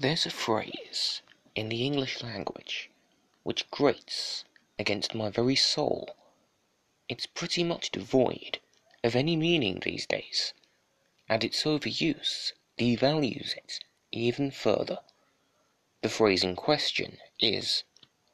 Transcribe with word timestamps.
There's 0.00 0.24
a 0.24 0.30
phrase 0.30 1.20
in 1.54 1.68
the 1.68 1.84
English 1.84 2.22
language 2.22 2.88
which 3.42 3.70
grates 3.70 4.46
against 4.78 5.14
my 5.14 5.28
very 5.28 5.56
soul. 5.56 6.16
It's 7.10 7.26
pretty 7.26 7.62
much 7.62 7.90
devoid 7.90 8.60
of 9.04 9.14
any 9.14 9.36
meaning 9.36 9.80
these 9.80 10.06
days, 10.06 10.54
and 11.28 11.44
its 11.44 11.64
overuse 11.64 12.54
devalues 12.78 13.54
it 13.54 13.80
even 14.10 14.50
further. 14.50 15.00
The 16.00 16.08
phrase 16.08 16.44
in 16.44 16.56
question 16.56 17.18
is 17.38 17.84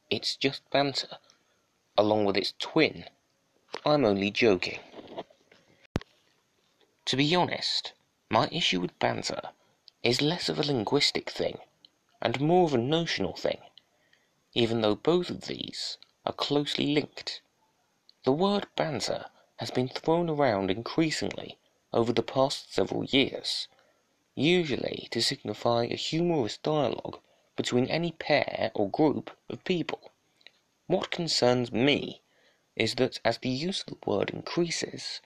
"It's 0.08 0.36
just 0.36 0.70
banter," 0.70 1.18
along 1.98 2.26
with 2.26 2.36
its 2.36 2.54
twin 2.60 3.06
"I'm 3.84 4.04
only 4.04 4.30
joking." 4.30 4.78
To 7.06 7.16
be 7.16 7.34
honest, 7.34 7.92
my 8.30 8.46
issue 8.52 8.80
with 8.80 8.96
banter 9.00 9.50
is 10.02 10.20
less 10.20 10.48
of 10.48 10.58
a 10.58 10.62
linguistic 10.62 11.30
thing 11.30 11.58
and 12.20 12.40
more 12.40 12.64
of 12.64 12.74
a 12.74 12.78
notional 12.78 13.34
thing, 13.34 13.60
even 14.54 14.80
though 14.80 14.94
both 14.94 15.30
of 15.30 15.42
these 15.42 15.98
are 16.24 16.32
closely 16.32 16.86
linked. 16.94 17.40
The 18.24 18.32
word 18.32 18.66
banter 18.76 19.26
has 19.56 19.70
been 19.70 19.88
thrown 19.88 20.28
around 20.28 20.70
increasingly 20.70 21.58
over 21.92 22.12
the 22.12 22.22
past 22.22 22.74
several 22.74 23.04
years, 23.04 23.68
usually 24.34 25.08
to 25.12 25.22
signify 25.22 25.84
a 25.84 25.96
humorous 25.96 26.58
dialogue 26.58 27.20
between 27.56 27.86
any 27.86 28.12
pair 28.12 28.70
or 28.74 28.90
group 28.90 29.30
of 29.48 29.64
people. 29.64 30.12
What 30.86 31.10
concerns 31.10 31.72
me 31.72 32.20
is 32.74 32.96
that 32.96 33.18
as 33.24 33.38
the 33.38 33.48
use 33.48 33.80
of 33.80 33.86
the 33.86 34.10
word 34.10 34.30
increases, 34.30 35.20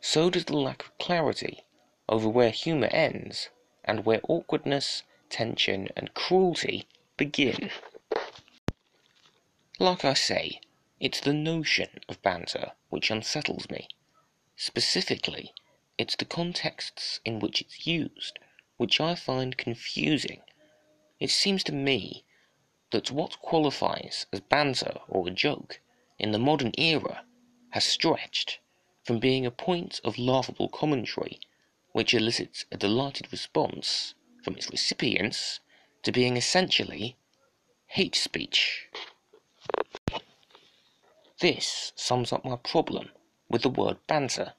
so 0.00 0.30
does 0.30 0.44
the 0.44 0.56
lack 0.56 0.84
of 0.84 0.98
clarity 0.98 1.64
over 2.08 2.28
where 2.28 2.50
humour 2.50 2.88
ends 2.88 3.48
and 3.84 4.04
where 4.04 4.20
awkwardness, 4.28 5.02
tension, 5.28 5.88
and 5.96 6.14
cruelty 6.14 6.86
begin. 7.16 7.70
Like 9.78 10.04
I 10.04 10.14
say, 10.14 10.60
it's 11.00 11.20
the 11.20 11.32
notion 11.32 12.00
of 12.08 12.22
banter 12.22 12.72
which 12.88 13.10
unsettles 13.10 13.68
me. 13.68 13.88
Specifically, 14.56 15.52
it's 15.98 16.16
the 16.16 16.24
contexts 16.24 17.20
in 17.24 17.40
which 17.40 17.60
it's 17.60 17.86
used 17.86 18.38
which 18.76 19.00
I 19.00 19.14
find 19.14 19.56
confusing. 19.56 20.42
It 21.20 21.30
seems 21.30 21.62
to 21.64 21.72
me 21.72 22.24
that 22.90 23.10
what 23.10 23.40
qualifies 23.40 24.26
as 24.32 24.40
banter 24.40 24.98
or 25.08 25.28
a 25.28 25.30
joke 25.30 25.80
in 26.18 26.32
the 26.32 26.38
modern 26.38 26.72
era 26.78 27.24
has 27.70 27.84
stretched 27.84 28.58
from 29.04 29.18
being 29.18 29.44
a 29.44 29.50
point 29.50 30.00
of 30.04 30.18
laughable 30.18 30.68
commentary 30.68 31.40
which 31.94 32.12
elicits 32.12 32.64
a 32.72 32.76
delighted 32.76 33.30
response 33.30 34.14
from 34.42 34.56
its 34.56 34.68
recipients 34.68 35.60
to 36.02 36.10
being 36.10 36.36
essentially 36.36 37.16
hate 37.86 38.16
speech. 38.16 38.88
This 41.38 41.92
sums 41.94 42.32
up 42.32 42.44
my 42.44 42.56
problem 42.56 43.10
with 43.48 43.62
the 43.62 43.68
word 43.68 43.98
banter. 44.08 44.54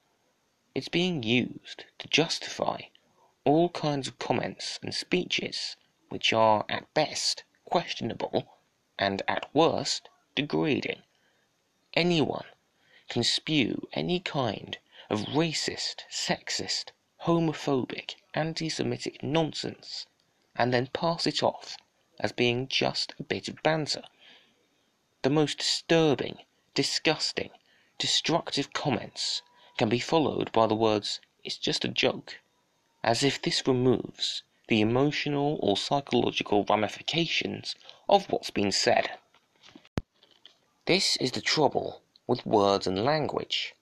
It's 0.74 0.88
being 0.88 1.24
used 1.24 1.84
to 2.00 2.08
justify 2.08 2.84
all 3.44 3.68
kinds 3.68 4.08
of 4.08 4.18
comments 4.18 4.80
and 4.82 4.96
speeches 4.96 5.76
which 6.08 6.32
are 6.32 6.64
at 6.70 6.94
best 6.94 7.44
questionable 7.66 8.48
and 8.98 9.22
at 9.28 9.54
worst 9.54 10.08
degrading. 10.36 11.02
Anyone 11.96 12.46
can 13.10 13.26
spew 13.26 13.90
any 13.92 14.22
kind 14.22 14.78
of 15.10 15.26
racist, 15.36 16.04
sexist, 16.10 16.92
homophobic, 17.26 18.16
anti 18.36 18.70
Semitic 18.70 19.24
nonsense, 19.24 20.06
and 20.56 20.72
then 20.72 20.88
pass 20.88 21.26
it 21.26 21.42
off 21.42 21.76
as 22.20 22.32
being 22.32 22.68
just 22.68 23.16
a 23.20 23.24
bit 23.24 23.48
of 23.48 23.62
banter. 23.64 24.04
The 25.24 25.32
most 25.32 25.58
disturbing, 25.58 26.38
disgusting, 26.76 27.50
destructive 27.98 28.74
comments 28.74 29.42
can 29.78 29.90
be 29.90 30.00
followed 30.00 30.52
by 30.52 30.68
the 30.68 30.76
words, 30.76 31.20
It's 31.44 31.58
just 31.58 31.84
a 31.84 31.88
joke, 31.88 32.40
as 33.04 33.24
if 33.24 33.42
this 33.42 33.68
removes 33.68 34.44
the 34.68 34.82
emotional 34.82 35.60
or 35.62 35.78
psychological 35.78 36.64
ramifications 36.66 37.76
of 38.08 38.26
what's 38.32 38.52
been 38.52 38.72
said. 38.72 39.18
This 40.86 41.18
is 41.18 41.32
the 41.32 41.42
trouble 41.42 42.02
with 42.28 42.46
words 42.46 42.88
and 42.88 43.04
language. 43.04 43.75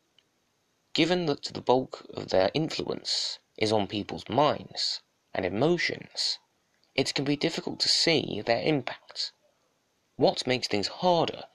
Given 0.93 1.25
that 1.25 1.45
the 1.45 1.61
bulk 1.61 2.05
of 2.13 2.29
their 2.29 2.51
influence 2.53 3.39
is 3.57 3.71
on 3.71 3.87
people's 3.87 4.29
minds 4.29 5.01
and 5.33 5.43
emotions, 5.43 6.37
it 6.93 7.15
can 7.15 7.25
be 7.25 7.35
difficult 7.35 7.79
to 7.79 7.89
see 7.89 8.41
their 8.41 8.61
impact. 8.61 9.31
What 10.17 10.45
makes 10.45 10.67
things 10.67 10.87
harder 10.87 11.45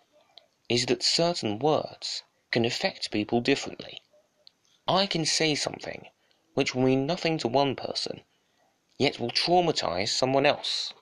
is 0.69 0.87
that 0.87 1.05
certain 1.05 1.61
words 1.61 2.25
can 2.51 2.65
affect 2.65 3.13
people 3.13 3.41
differently. 3.41 4.03
I 4.89 5.07
can 5.07 5.25
say 5.25 5.55
something 5.55 6.09
which 6.55 6.75
will 6.75 6.83
mean 6.83 7.07
nothing 7.07 7.39
to 7.39 7.47
one 7.47 7.77
person, 7.77 8.25
yet 8.99 9.21
will 9.21 9.31
traumatize 9.31 10.09
someone 10.09 10.47
else. 10.47 10.93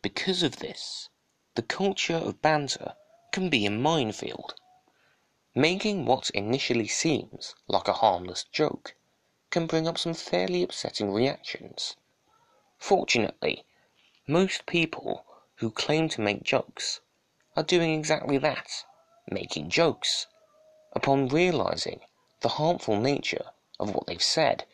Because 0.00 0.42
of 0.42 0.56
this, 0.56 1.10
the 1.56 1.62
culture 1.62 2.16
of 2.16 2.40
banter 2.40 2.94
can 3.32 3.50
be 3.50 3.66
a 3.66 3.70
minefield. 3.70 4.54
Making 5.54 6.06
what 6.06 6.30
initially 6.30 6.88
seems 6.88 7.54
like 7.68 7.86
a 7.86 7.92
harmless 7.92 8.44
joke 8.44 8.94
can 9.50 9.66
bring 9.66 9.86
up 9.86 9.98
some 9.98 10.14
fairly 10.14 10.62
upsetting 10.62 11.12
reactions. 11.12 11.94
Fortunately, 12.78 13.66
most 14.26 14.64
people 14.64 15.26
who 15.56 15.70
claim 15.70 16.08
to 16.08 16.22
make 16.22 16.42
jokes 16.42 17.00
are 17.54 17.62
doing 17.62 17.92
exactly 17.92 18.38
that, 18.38 18.86
making 19.30 19.68
jokes. 19.68 20.26
Upon 20.92 21.28
realizing 21.28 22.00
the 22.40 22.56
harmful 22.56 22.98
nature 22.98 23.50
of 23.78 23.94
what 23.94 24.06
they've 24.06 24.22
said, 24.22 24.64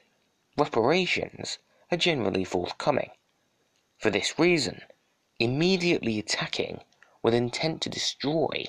reparations 0.56 1.58
are 1.90 1.98
generally 1.98 2.44
forthcoming. 2.44 3.10
For 3.96 4.10
this 4.10 4.38
reason, 4.38 4.82
immediately 5.40 6.20
attacking 6.20 6.84
with 7.20 7.34
intent 7.34 7.82
to 7.82 7.88
destroy 7.88 8.66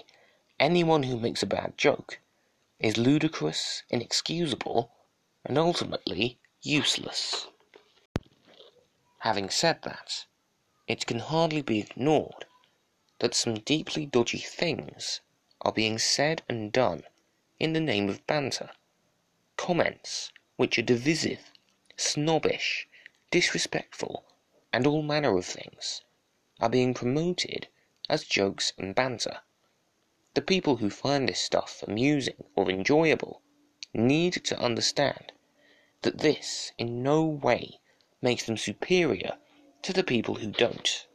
anyone 0.59 1.03
who 1.03 1.17
makes 1.17 1.41
a 1.41 1.47
bad 1.47 1.77
joke 1.77 2.19
is 2.79 2.97
ludicrous, 2.97 3.83
inexcusable, 3.89 4.91
and 5.45 5.57
ultimately 5.57 6.37
useless. 6.61 7.47
Having 9.19 9.49
said 9.49 9.81
that, 9.83 10.25
it 10.87 11.05
can 11.05 11.19
hardly 11.19 11.61
be 11.61 11.79
ignored 11.79 12.45
that 13.19 13.35
some 13.35 13.55
deeply 13.55 14.05
dodgy 14.05 14.39
things 14.39 15.21
are 15.61 15.71
being 15.71 15.99
said 15.99 16.41
and 16.47 16.71
done 16.71 17.03
in 17.59 17.73
the 17.73 17.79
name 17.81 18.09
of 18.09 18.25
banter. 18.27 18.71
Comments 19.57 20.31
which 20.55 20.79
are 20.79 20.83
divisive, 20.83 21.51
snobbish, 21.97 22.87
disrespectful, 23.29 24.23
and 24.71 24.87
all 24.87 25.01
manner 25.01 25.37
of 25.37 25.45
things 25.45 26.01
are 26.59 26.69
being 26.69 26.93
promoted 26.93 27.67
as 28.09 28.23
jokes 28.23 28.71
and 28.77 28.95
banter. 28.95 29.39
The 30.35 30.43
people 30.43 30.75
who 30.75 30.91
find 30.91 31.27
this 31.27 31.39
stuff 31.39 31.83
amusing 31.87 32.43
or 32.55 32.69
enjoyable 32.69 33.41
need 33.95 34.33
to 34.45 34.59
understand 34.59 35.31
that 36.03 36.19
this 36.19 36.71
in 36.77 37.01
no 37.01 37.23
way 37.23 37.79
makes 38.21 38.45
them 38.45 38.55
superior 38.55 39.39
to 39.81 39.91
the 39.91 40.03
people 40.03 40.35
who 40.35 40.51
don't. 40.51 41.07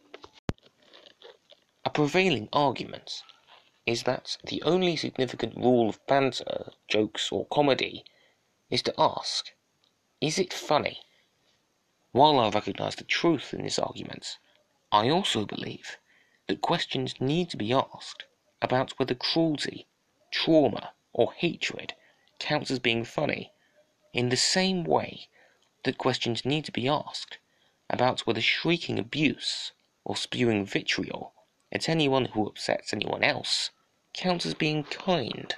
A 1.84 1.90
prevailing 1.90 2.48
argument 2.52 3.22
is 3.86 4.02
that 4.02 4.36
the 4.42 4.60
only 4.62 4.96
significant 4.96 5.56
rule 5.56 5.88
of 5.88 6.04
banter, 6.08 6.72
jokes, 6.88 7.30
or 7.30 7.46
comedy 7.46 8.04
is 8.68 8.82
to 8.82 8.94
ask, 8.98 9.52
Is 10.20 10.40
it 10.40 10.52
funny? 10.52 10.98
While 12.10 12.40
I 12.40 12.48
recognize 12.48 12.96
the 12.96 13.04
truth 13.04 13.54
in 13.54 13.62
this 13.62 13.78
argument, 13.78 14.38
I 14.90 15.08
also 15.08 15.46
believe 15.46 15.98
that 16.48 16.60
questions 16.60 17.20
need 17.20 17.48
to 17.50 17.56
be 17.56 17.72
asked 17.72 18.24
about 18.62 18.92
whether 18.98 19.14
cruelty, 19.14 19.86
trauma, 20.30 20.92
or 21.12 21.32
hatred 21.32 21.94
counts 22.38 22.70
as 22.70 22.78
being 22.78 23.04
funny, 23.04 23.52
in 24.12 24.28
the 24.28 24.36
same 24.36 24.84
way 24.84 25.28
that 25.84 25.98
questions 25.98 26.44
need 26.44 26.64
to 26.64 26.72
be 26.72 26.88
asked 26.88 27.38
about 27.90 28.20
whether 28.26 28.40
shrieking 28.40 28.98
abuse 28.98 29.72
or 30.04 30.16
spewing 30.16 30.64
vitriol 30.64 31.32
at 31.72 31.88
anyone 31.88 32.26
who 32.26 32.46
upsets 32.46 32.92
anyone 32.92 33.22
else 33.22 33.70
counts 34.12 34.46
as 34.46 34.54
being 34.54 34.84
kind. 34.84 35.54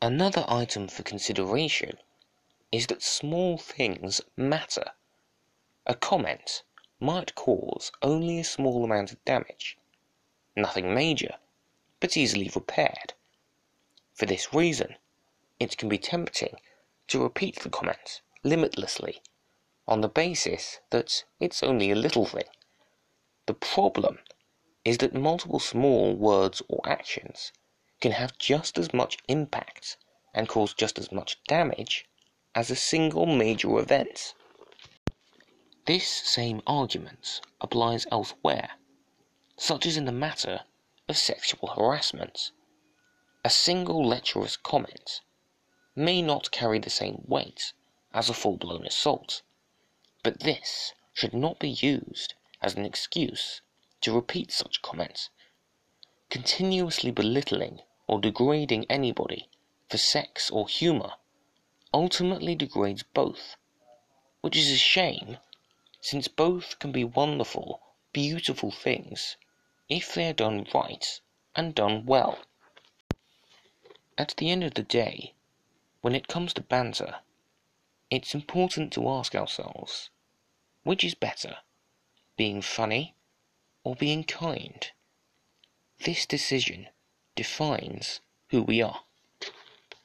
Another 0.00 0.44
item 0.48 0.88
for 0.88 1.02
consideration 1.02 1.98
is 2.72 2.86
that 2.86 3.02
small 3.02 3.58
things 3.58 4.20
matter. 4.36 4.92
A 5.86 5.94
comment 5.94 6.62
might 7.00 7.34
cause 7.34 7.92
only 8.02 8.38
a 8.38 8.44
small 8.44 8.84
amount 8.84 9.12
of 9.12 9.24
damage, 9.24 9.78
nothing 10.58 10.94
major, 10.94 11.36
but 12.00 12.16
easily 12.16 12.50
repaired. 12.54 13.14
For 14.14 14.26
this 14.26 14.52
reason, 14.52 14.96
it 15.58 15.78
can 15.78 15.88
be 15.88 15.98
tempting 15.98 16.56
to 17.06 17.22
repeat 17.22 17.60
the 17.60 17.70
comment 17.70 18.20
limitlessly, 18.44 19.22
on 19.86 20.00
the 20.00 20.08
basis 20.08 20.80
that 20.90 21.24
it's 21.40 21.62
only 21.62 21.90
a 21.90 21.96
little 21.96 22.26
thing. 22.26 22.44
The 23.46 23.54
problem 23.54 24.18
is 24.84 24.98
that 24.98 25.14
multiple 25.14 25.60
small 25.60 26.14
words 26.14 26.62
or 26.68 26.80
actions 26.86 27.52
can 28.00 28.12
have 28.12 28.38
just 28.38 28.78
as 28.78 28.92
much 28.92 29.18
impact 29.28 29.96
and 30.34 30.48
cause 30.48 30.74
just 30.74 30.98
as 30.98 31.10
much 31.10 31.42
damage 31.44 32.06
as 32.54 32.70
a 32.70 32.76
single 32.76 33.26
major 33.26 33.78
event. 33.78 34.34
This 35.86 36.06
same 36.06 36.60
argument 36.66 37.40
applies 37.60 38.06
elsewhere, 38.12 38.70
such 39.60 39.84
as 39.86 39.96
in 39.96 40.04
the 40.04 40.12
matter 40.12 40.60
of 41.08 41.16
sexual 41.16 41.68
harassment. 41.70 42.52
A 43.44 43.50
single 43.50 44.06
lecherous 44.06 44.56
comment 44.56 45.20
may 45.96 46.22
not 46.22 46.52
carry 46.52 46.78
the 46.78 46.88
same 46.88 47.24
weight 47.26 47.72
as 48.14 48.30
a 48.30 48.34
full 48.34 48.56
blown 48.56 48.86
assault, 48.86 49.42
but 50.22 50.40
this 50.40 50.94
should 51.12 51.34
not 51.34 51.58
be 51.58 51.70
used 51.70 52.34
as 52.62 52.76
an 52.76 52.86
excuse 52.86 53.60
to 54.00 54.12
repeat 54.12 54.52
such 54.52 54.80
comments. 54.80 55.28
Continuously 56.30 57.10
belittling 57.10 57.82
or 58.06 58.20
degrading 58.20 58.86
anybody 58.88 59.48
for 59.88 59.98
sex 59.98 60.50
or 60.50 60.68
humor 60.68 61.14
ultimately 61.92 62.54
degrades 62.54 63.02
both, 63.02 63.56
which 64.40 64.56
is 64.56 64.70
a 64.70 64.76
shame 64.76 65.38
since 66.00 66.28
both 66.28 66.78
can 66.78 66.92
be 66.92 67.02
wonderful, 67.02 67.82
beautiful 68.12 68.70
things 68.70 69.36
if 69.88 70.14
they 70.14 70.28
are 70.28 70.34
done 70.34 70.66
right 70.74 71.20
and 71.54 71.74
done 71.74 72.04
well. 72.06 72.38
At 74.16 74.34
the 74.36 74.50
end 74.50 74.64
of 74.64 74.74
the 74.74 74.82
day, 74.82 75.34
when 76.00 76.14
it 76.14 76.28
comes 76.28 76.52
to 76.54 76.60
banter, 76.60 77.20
it's 78.10 78.34
important 78.34 78.92
to 78.94 79.08
ask 79.08 79.34
ourselves 79.34 80.10
which 80.82 81.04
is 81.04 81.14
better, 81.14 81.58
being 82.36 82.62
funny 82.62 83.14
or 83.84 83.94
being 83.94 84.24
kind? 84.24 84.90
This 85.98 86.24
decision 86.24 86.88
defines 87.34 88.20
who 88.50 88.62
we 88.62 88.80
are. 88.80 89.02